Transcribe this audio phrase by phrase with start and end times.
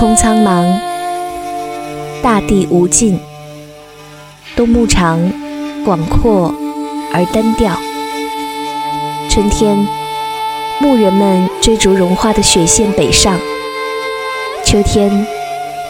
[0.00, 0.80] 空苍茫，
[2.22, 3.20] 大地无尽，
[4.56, 5.30] 冬牧场
[5.84, 6.54] 广阔
[7.12, 7.76] 而单调。
[9.28, 9.86] 春天，
[10.78, 13.34] 牧人们追逐融化的雪线北上；
[14.64, 15.26] 秋天，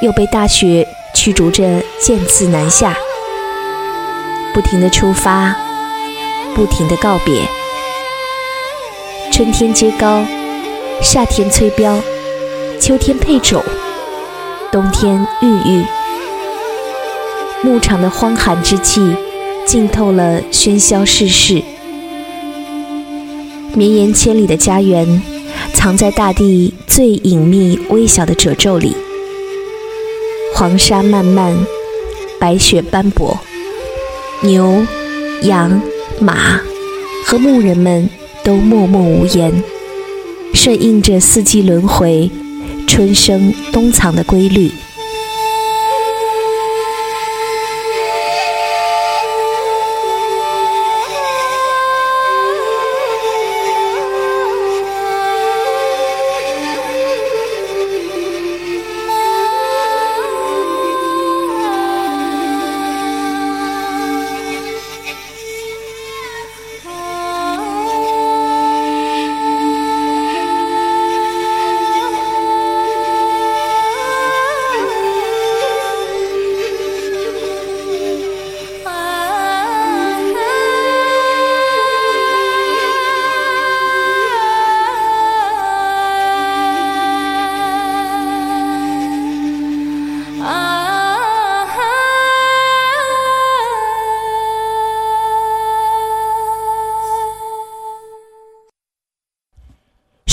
[0.00, 2.96] 又被大雪驱逐着渐次南下。
[4.52, 5.54] 不停的出发，
[6.56, 7.42] 不停的告别。
[9.30, 10.24] 春天接高，
[11.00, 12.00] 夏天催膘，
[12.80, 13.62] 秋天配种。
[14.72, 15.84] 冬天郁郁，
[17.60, 19.00] 牧场的荒寒之气
[19.66, 21.60] 浸透了喧嚣世事。
[23.74, 25.20] 绵延千里的家园，
[25.74, 28.94] 藏在大地最隐秘微小的褶皱里。
[30.54, 31.52] 黄沙漫漫，
[32.38, 33.36] 白雪斑驳，
[34.42, 34.86] 牛、
[35.42, 35.82] 羊、
[36.20, 36.60] 马
[37.26, 38.08] 和牧人们
[38.44, 39.64] 都默默无言，
[40.54, 42.30] 顺应着四季轮回。
[42.92, 44.68] 春生冬藏的规律。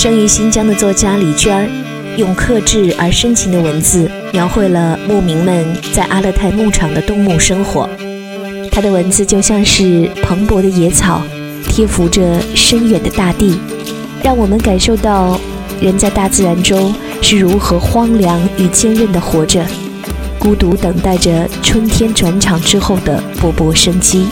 [0.08, 1.68] 生于新疆的作家李娟儿，
[2.16, 7.86] 用克制而深情的文字，描绘了牧民们在阿勒泰牧场的冬牧生活。
[8.70, 11.20] 他的文字就像是蓬勃的野草，
[11.68, 13.60] 贴服着深远的大地，
[14.22, 15.38] 让我们感受到
[15.78, 19.62] 人在大自然中是如何荒凉与坚韧地活着，
[20.38, 24.26] 孤独等待着春天转场之后的勃勃生机。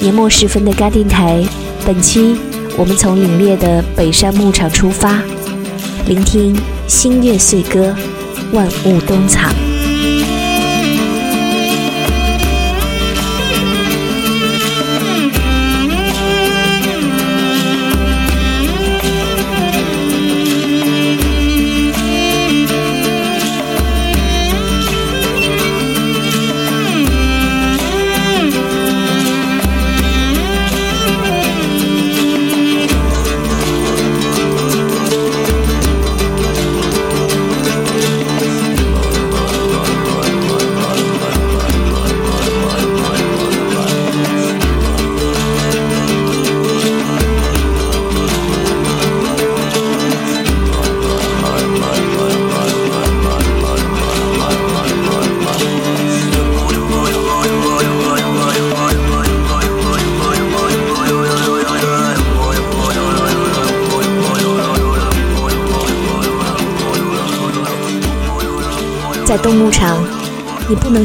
[0.00, 1.40] 年末时分的嘎电台，
[1.86, 2.36] 本期。
[2.80, 5.22] 我们从凛冽的北山牧场出发，
[6.06, 6.56] 聆听
[6.88, 7.94] 星月岁歌，
[8.54, 9.69] 万物冬藏。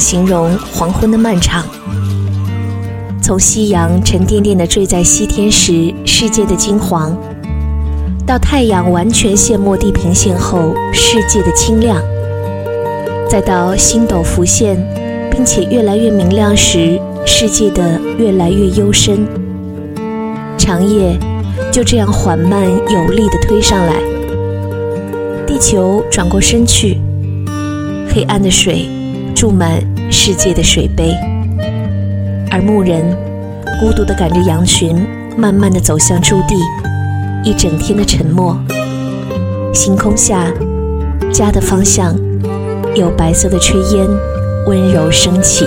[0.06, 1.66] 形容黄昏的漫长。
[3.24, 7.18] 从夕阳沉甸甸的坠在西天时，世界的金黄，
[8.24, 12.00] 到太阳完全陷没地平线后，世界的清亮，
[13.28, 14.78] 再到星斗浮现，
[15.31, 19.25] 并且越来越明亮时，世界的越来越幽深。
[20.56, 21.18] 长夜
[21.72, 23.96] 就这样缓慢有力地推上来，
[25.48, 27.01] 地球转过身去。
[28.13, 28.88] 黑暗的水
[29.36, 31.14] 注满世界的水杯，
[32.50, 33.04] 而牧人
[33.82, 35.06] 孤独地赶着羊群，
[35.38, 36.56] 慢慢地走向驻地。
[37.44, 38.58] 一整天的沉默，
[39.74, 40.52] 星空下，
[41.34, 42.16] 家的方向
[42.96, 44.08] 有白色的炊烟
[44.68, 45.66] 温柔升起。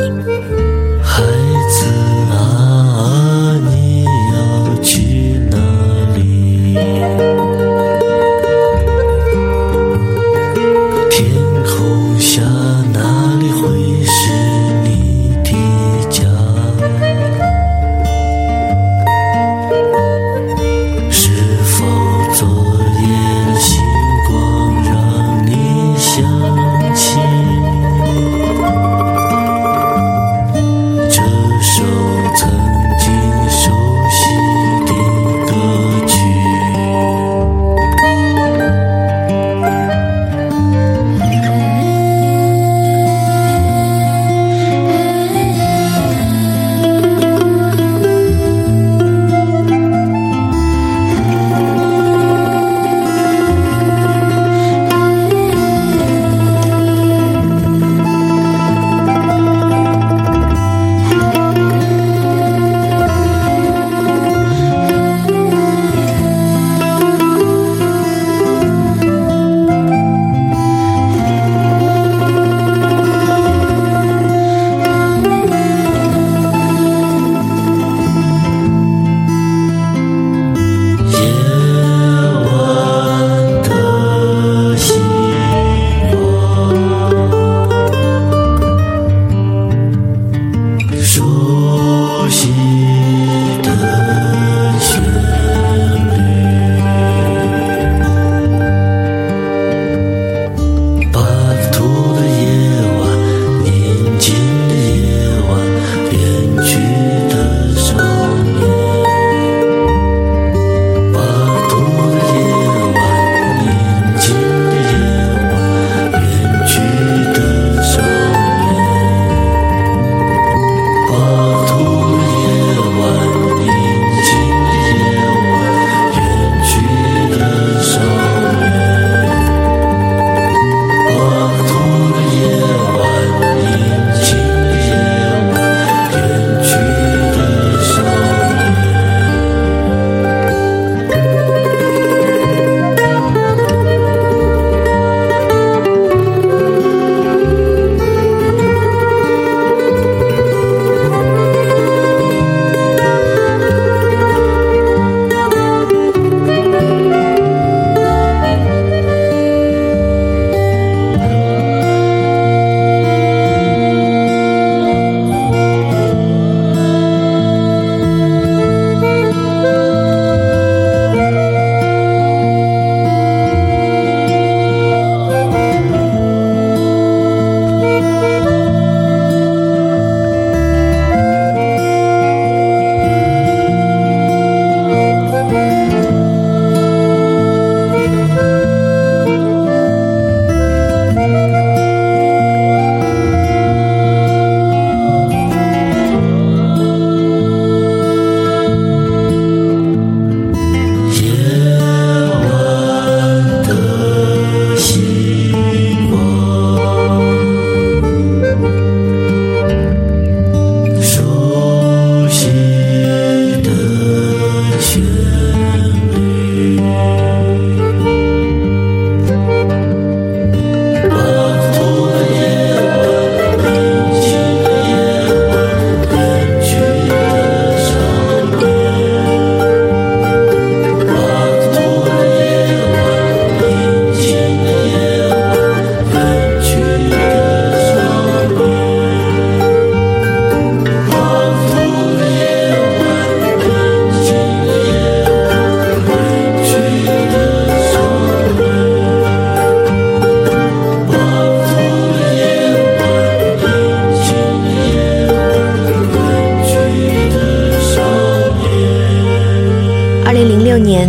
[260.79, 261.09] 年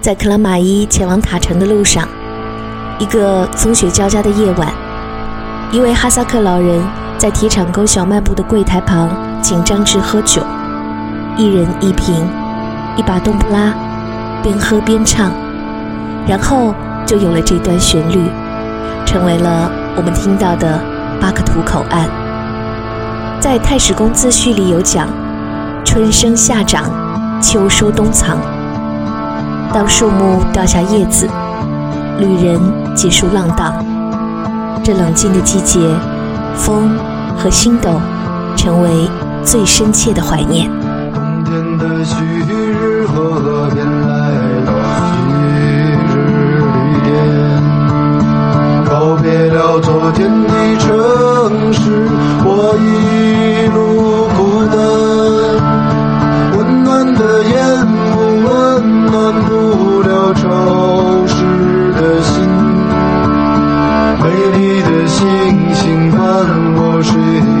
[0.00, 2.06] 在克拉玛依前往塔城的路上，
[2.98, 4.68] 一个风雪交加的夜晚，
[5.70, 6.82] 一位哈萨克老人
[7.16, 9.08] 在铁厂沟小卖部的柜台旁
[9.42, 10.42] 请张志喝酒，
[11.36, 12.14] 一人一瓶，
[12.96, 13.72] 一把冬不拉，
[14.42, 15.32] 边喝边唱，
[16.26, 16.74] 然后
[17.06, 18.22] 就有了这段旋律，
[19.06, 20.80] 成为了我们听到的
[21.20, 22.08] 巴克图口岸。
[23.40, 25.08] 在太史公自序里有讲：
[25.84, 26.90] 春生夏长，
[27.40, 28.38] 秋收冬藏。
[29.74, 31.28] 当树木掉下叶子，
[32.20, 32.60] 旅人
[32.94, 33.74] 结束浪荡，
[34.84, 35.80] 这冷静的季节，
[36.54, 36.96] 风
[37.36, 38.00] 和星斗
[38.54, 39.10] 成为
[39.42, 40.70] 最深切的怀念。
[41.12, 42.14] 冬天的旭
[42.48, 44.30] 日河边来
[44.64, 46.14] 到昔日
[46.70, 47.12] 绿点，
[48.84, 51.80] 告别了昨天的城市，
[52.44, 54.78] 我一路孤单，
[56.56, 57.83] 温暖的烟
[60.36, 61.34] 潮湿
[61.92, 62.32] 的心，
[64.22, 64.24] 美
[64.56, 65.22] 丽的星
[65.74, 66.18] 星伴
[66.76, 67.53] 我睡。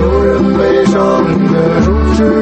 [0.00, 2.39] 有人悲伤的注视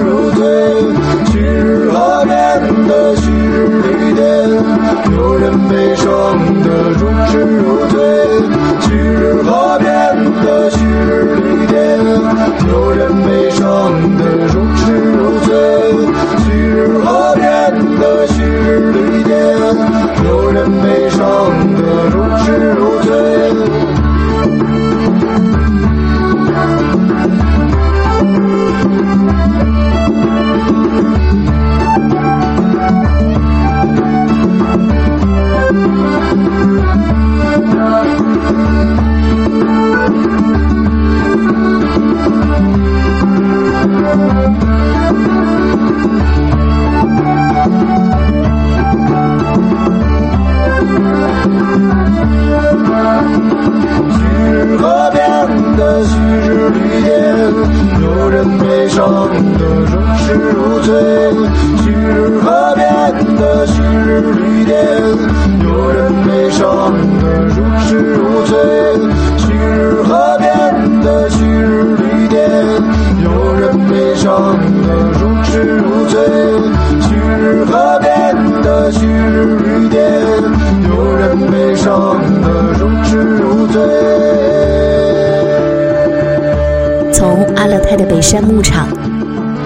[87.89, 88.87] 开的北山牧场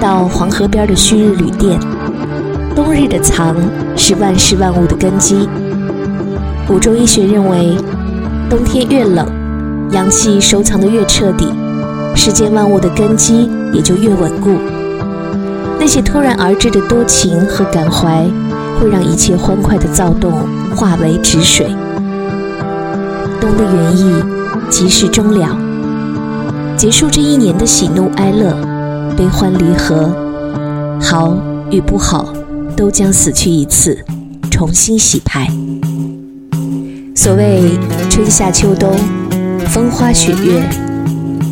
[0.00, 1.76] 到黄河边的旭日旅店，
[2.72, 3.56] 冬日的藏
[3.96, 5.48] 是万事万物的根基。
[6.64, 7.76] 古中医学认为，
[8.48, 9.26] 冬天越冷，
[9.90, 11.48] 阳气收藏的越彻底，
[12.14, 14.50] 世间万物的根基也就越稳固。
[15.80, 18.24] 那些突然而至的多情和感怀，
[18.78, 20.32] 会让一切欢快的躁动
[20.76, 21.66] 化为止水。
[23.40, 24.14] 冬的原意
[24.70, 25.58] 即是终了，
[26.82, 28.52] 结束这一年的喜怒哀乐、
[29.16, 30.12] 悲欢离合，
[31.00, 31.32] 好
[31.70, 32.34] 与不好，
[32.76, 33.96] 都将死去一次，
[34.50, 35.46] 重新洗牌。
[37.14, 37.78] 所谓
[38.10, 38.96] 春夏秋冬，
[39.68, 40.60] 风花雪月，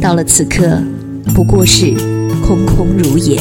[0.01, 0.83] 到了此刻，
[1.33, 1.95] 不过是
[2.45, 3.41] 空空如也。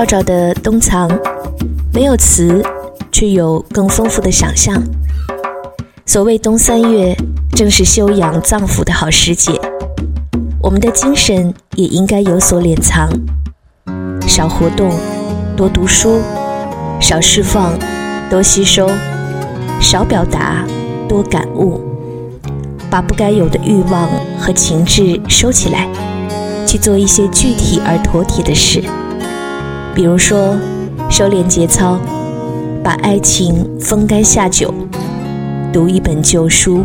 [0.00, 1.10] 赵赵的冬藏，
[1.92, 2.64] 没有词，
[3.12, 4.82] 却有更丰富的想象。
[6.06, 7.14] 所谓冬三月，
[7.54, 9.52] 正是修养脏腑的好时节。
[10.62, 13.10] 我们的精神也应该有所敛藏，
[14.26, 14.90] 少活动，
[15.54, 16.22] 多读书，
[16.98, 17.78] 少释放，
[18.30, 18.88] 多吸收，
[19.82, 20.64] 少表达，
[21.06, 21.78] 多感悟，
[22.88, 24.08] 把不该有的欲望
[24.38, 25.86] 和情志收起来，
[26.66, 28.82] 去做一些具体而妥帖的事。
[29.94, 30.56] 比如说，
[31.10, 31.98] 收敛节操，
[32.82, 34.72] 把爱情风干下酒，
[35.72, 36.84] 读一本旧书，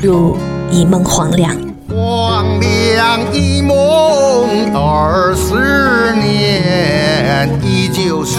[0.00, 0.36] 入
[0.70, 1.54] 一梦黄粱。
[1.88, 3.74] 黄粱一梦
[4.72, 8.38] 二十年，依旧是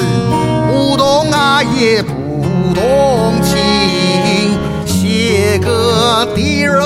[0.72, 2.14] 不懂爱、也不
[2.74, 3.58] 懂情。
[4.86, 6.82] 写个的人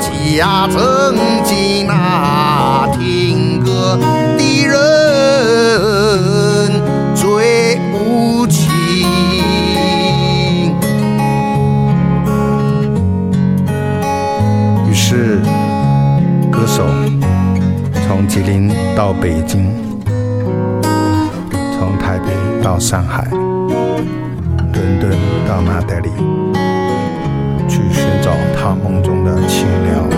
[0.00, 2.83] 家曾经啊。
[18.96, 19.74] 到北京，
[21.72, 22.30] 从台北
[22.62, 25.10] 到上海，伦敦
[25.48, 26.08] 到马德里，
[27.68, 30.08] 去寻找他梦中的清凉。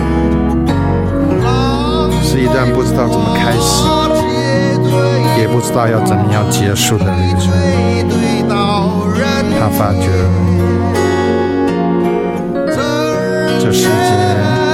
[2.21, 3.83] 是一段不知道怎么开始，
[5.41, 7.51] 也不知道要怎么样结束的旅程。
[9.59, 10.07] 他发觉，
[13.59, 14.66] 这世界。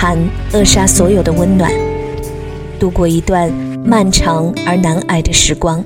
[0.00, 0.18] 寒
[0.54, 1.70] 扼杀所有的温暖，
[2.78, 3.52] 度过一段
[3.84, 5.84] 漫长而难挨的时光。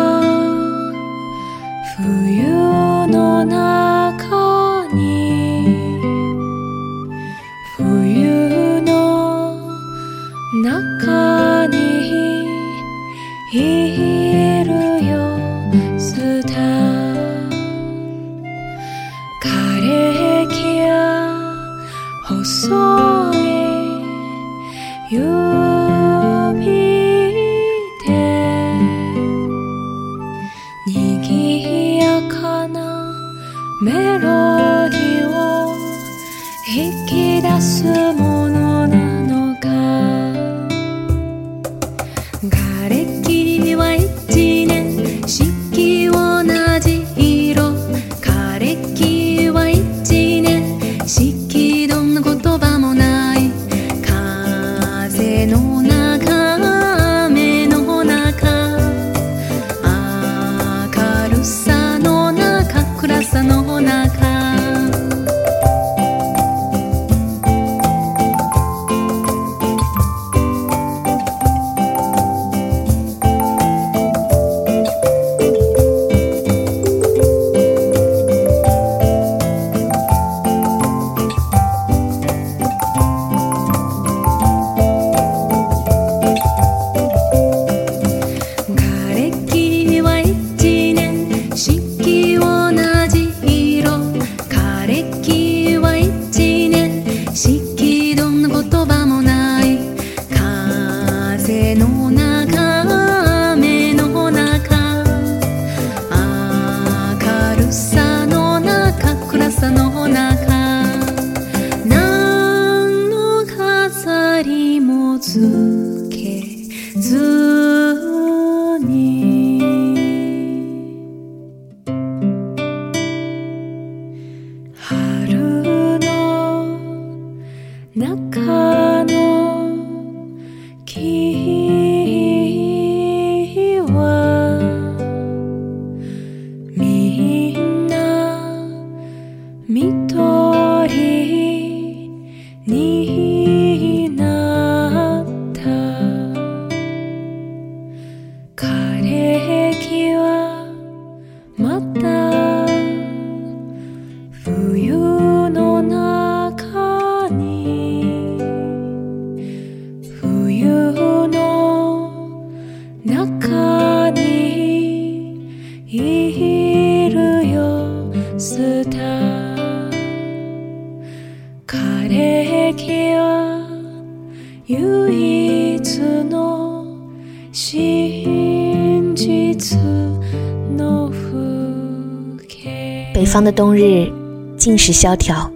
[183.43, 184.11] 的冬日
[184.57, 185.51] 尽是萧条，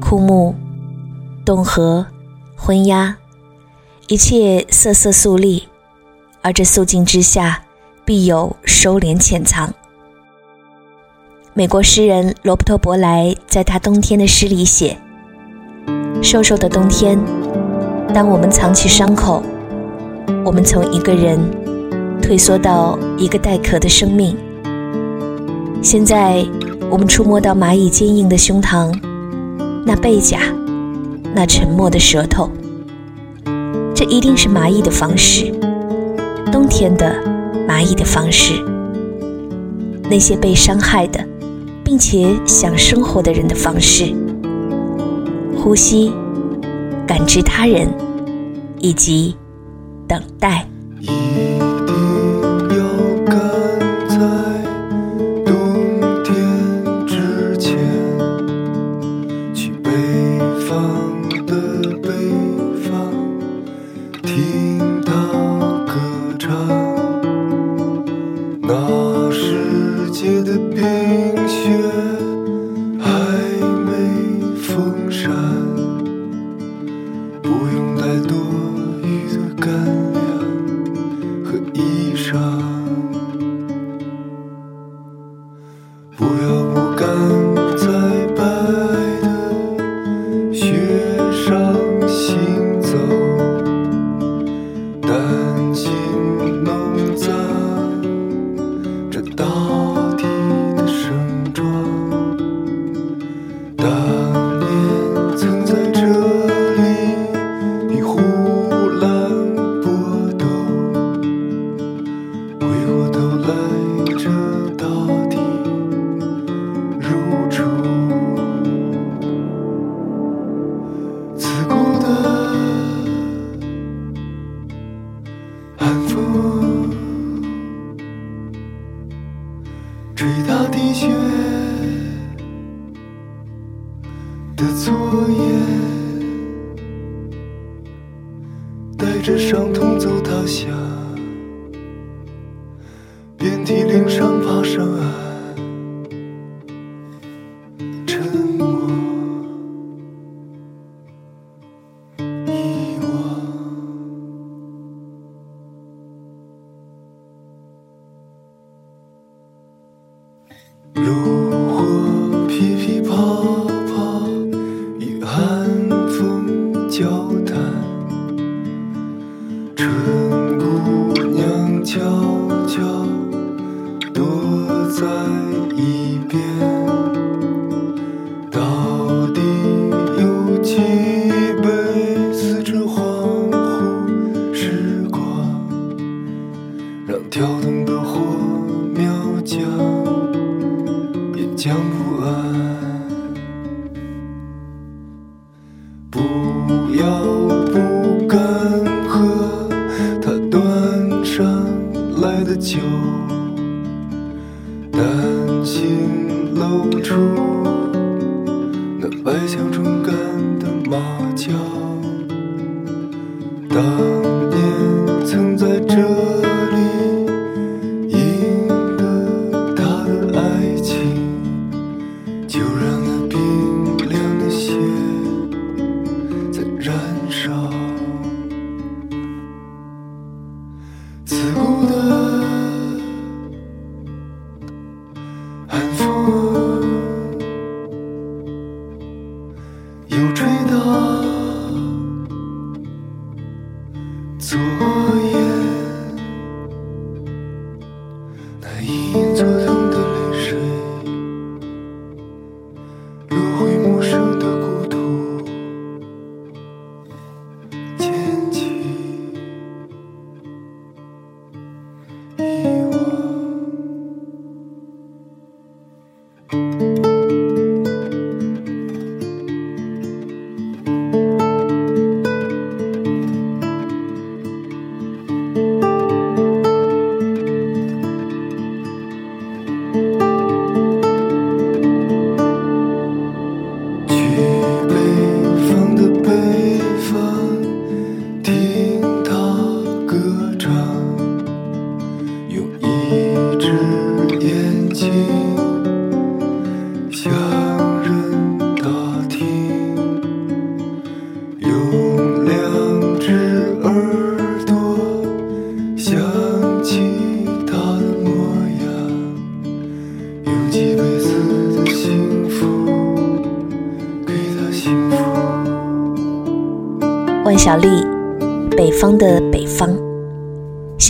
[0.00, 0.54] 枯木、
[1.44, 2.06] 冻河、
[2.56, 3.16] 昏鸦，
[4.08, 5.68] 一切瑟瑟肃立，
[6.40, 7.62] 而这肃静之下，
[8.04, 9.72] 必有收敛潜藏。
[11.54, 14.96] 美国诗人罗伯特·伯莱在他冬天的诗里写
[16.22, 17.18] ：“瘦瘦的冬天，
[18.14, 19.42] 当我们藏起伤口，
[20.44, 21.38] 我们从一个人
[22.22, 24.36] 退缩到一个带壳的生命。
[25.82, 26.46] 现在，
[26.88, 28.96] 我们触摸到蚂蚁坚硬的胸膛，
[29.84, 30.38] 那背甲，
[31.34, 32.48] 那沉默的舌头。
[33.92, 35.52] 这一定是蚂蚁的方式，
[36.52, 37.12] 冬天的
[37.68, 38.54] 蚂蚁的方式。
[40.08, 41.18] 那些被伤害的，
[41.82, 44.14] 并且想生活的人的方式。
[45.56, 46.12] 呼吸，
[47.04, 47.92] 感知他人，
[48.78, 49.34] 以及
[50.06, 50.64] 等待。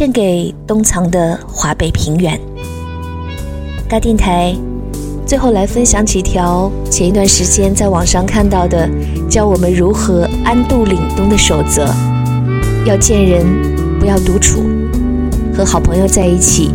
[0.03, 2.37] 献给东藏的华北平原。
[3.89, 4.53] 大电台，
[5.25, 8.91] 最后来分享几条前一段时间在网上看到的，
[9.31, 11.87] 教我们如何安度凛冬的守则：
[12.85, 13.47] 要见人，
[14.01, 14.65] 不要独处，
[15.57, 16.73] 和好朋友在一起，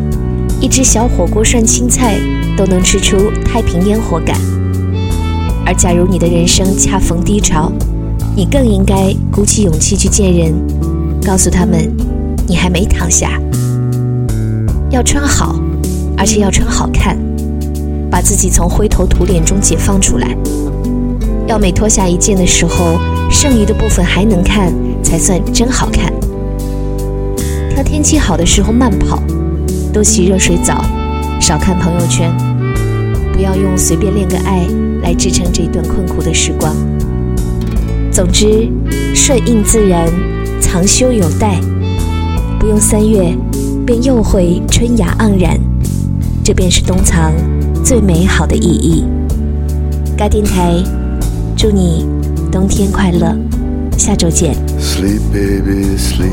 [0.62, 2.18] 一只小火锅涮青菜
[2.56, 4.40] 都能吃出太平烟火感。
[5.66, 7.70] 而假如你的人生恰逢低潮，
[8.38, 10.54] 你更应该鼓起勇气去见人，
[11.26, 11.94] 告诉他们
[12.48, 13.40] 你还没躺下。
[14.90, 15.60] 要穿好，
[16.18, 17.18] 而且要穿好看，
[18.10, 20.36] 把自己从灰头土脸中解放出来。
[21.46, 22.98] 要每脱下一件的时候，
[23.30, 26.12] 剩余的部分还能看，才算真好看。
[27.70, 29.22] 挑天气好的时候慢跑，
[29.94, 30.84] 多洗热水澡，
[31.40, 32.32] 少看朋友圈，
[33.34, 34.66] 不要用随便恋个爱。
[35.04, 36.76] 来支撑这段困苦的时光。
[38.12, 38.68] 总之，
[39.14, 40.06] 顺应自然，
[40.60, 41.62] 藏修有待，
[42.60, 43.38] 不用三月，
[43.86, 45.60] 便又会春芽盎然。
[46.43, 47.32] 这便是冬藏
[47.84, 49.06] 最美好的意义。
[50.17, 50.84] 该电台，
[51.56, 52.06] 祝你
[52.52, 53.38] 冬天快乐，
[53.98, 54.56] 下周见。
[54.80, 56.32] Sleep, baby, sleep.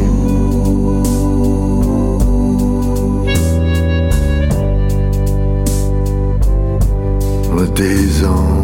[7.54, 8.63] The day's on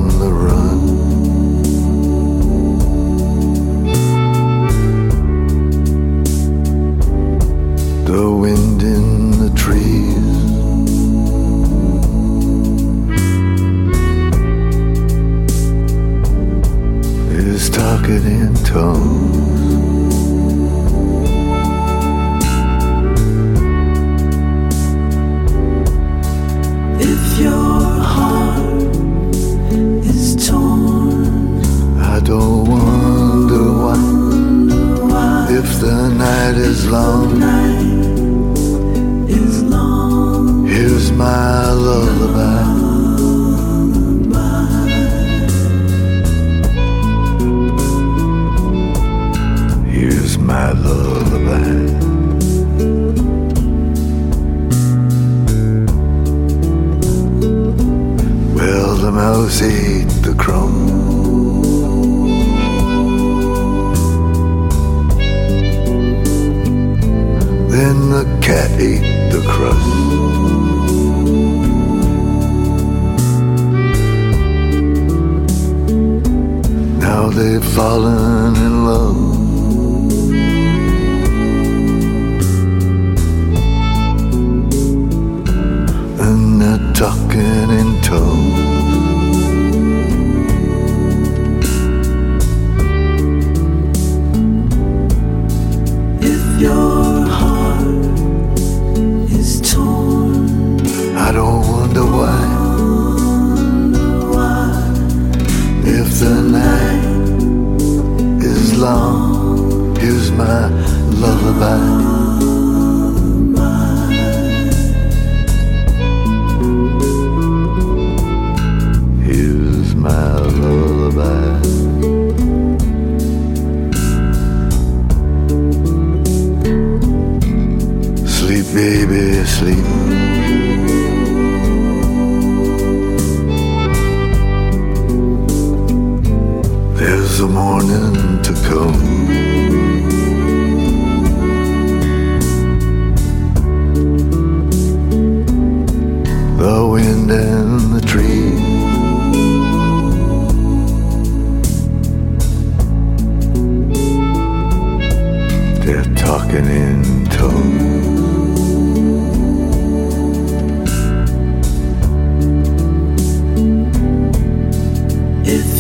[8.11, 10.17] The wind in the trees.
[17.39, 19.50] Is talking in tongues.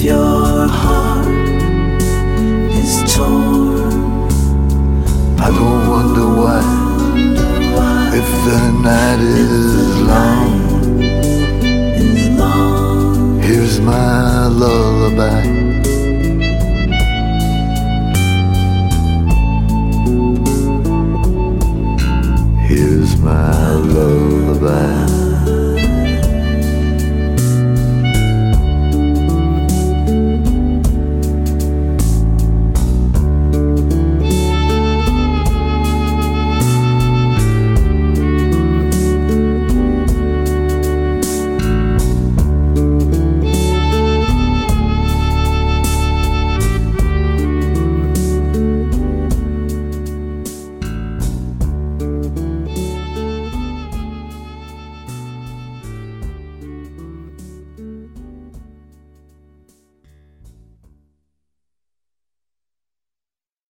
[0.00, 1.26] If your heart
[2.72, 4.30] is torn,
[5.38, 6.60] I don't wonder why.
[8.14, 15.42] If the night is long, is long, here's my lullaby.
[22.68, 24.99] Here's my lullaby.